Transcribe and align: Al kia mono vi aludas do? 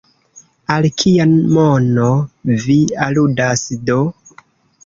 Al 0.75 0.87
kia 1.01 1.27
mono 1.57 2.07
vi 2.65 2.81
aludas 3.09 3.67
do? 3.91 4.01